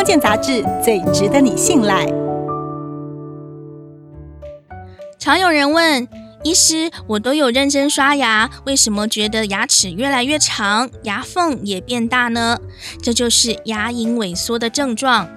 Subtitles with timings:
[0.00, 2.06] 康健杂志最值得你信赖。
[5.18, 6.08] 常有人问，
[6.42, 12.58] 医师，我都有认真刷牙，为什么觉得牙齿越来越长，牙缝也变大呢？
[13.02, 15.28] 这就是牙龈萎缩的症状。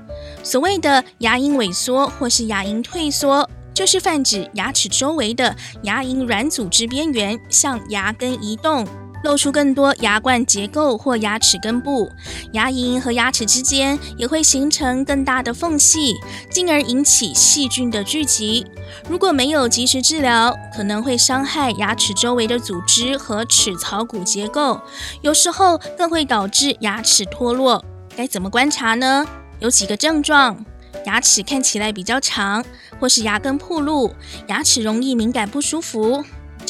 [0.44, 8.88] 所谓的牙龈萎缩或是牙龈退缩，就是泛指牙齿周围的牙龈软组织边缘向牙根移动。
[9.24, 12.12] 露出更多牙冠结构或牙齿根部，
[12.52, 16.14] 牙龈和牙齿之间也会形成更大的缝隙，
[16.52, 18.66] 进而引起细菌的聚集。
[19.08, 24.80] 如果没有及时治疗，可能会伤害牙齿周围的组织和齿槽骨结构，
[25.22, 27.84] 有时候更会导致牙齿脱落。
[28.16, 29.26] 该怎么观察呢？
[29.60, 30.66] 有几个症状：
[31.06, 32.64] 牙齿看起来比较长，
[33.00, 34.14] 或是牙根暴露，
[34.48, 36.24] 牙齿容易敏感不舒服。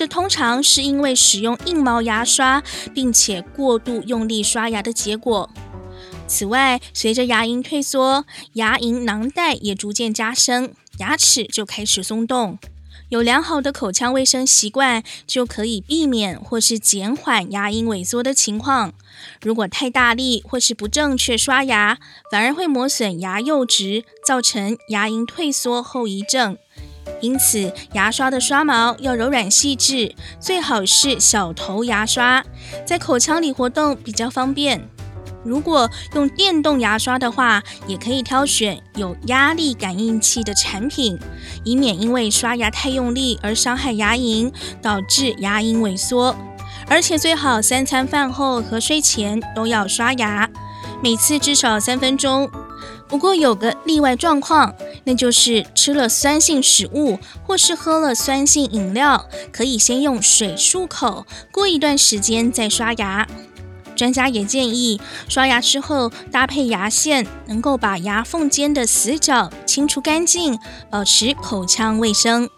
[0.07, 5.49] 通常是因为使用硬毛牙刷，并且过度用力刷牙的结果。
[6.27, 12.57] 此外，随着牙龈退缩，牙龈囊袋也逐渐加深，牙齿就开始松动。
[13.09, 18.93] 有良好的口腔卫生习惯，就可以避免或是减缓牙龈萎缩的情况。
[19.41, 21.99] 如果太大力或是不正确刷牙，
[22.31, 26.57] 反而会磨损牙釉质，造成牙龈退缩后遗症。
[27.21, 32.43] 因此，牙刷的刷毛要柔软细致，最好是小头牙刷，
[32.85, 34.89] 在口腔里活动比较方便。
[35.45, 41.19] 如果用电动牙刷的话，也可以挑选有压力感应器的产品，
[41.65, 46.33] 以免因为刷牙太用力而伤害牙龈，导致牙龈萎缩。
[46.87, 50.49] 而且最好三餐饭后和睡前都要刷牙，
[51.01, 52.49] 每次至少三分钟。
[53.07, 54.73] 不过有个例外状况，
[55.05, 63.27] 那就是吃了酸性食物或是喝了酸性饮料，可以先用水漱口，过一段时间再刷牙。
[63.95, 70.57] 专家也建议，刷牙之后搭配牙线，能够把牙缝间的死角清除干净，
[70.89, 72.49] 保持口腔卫生。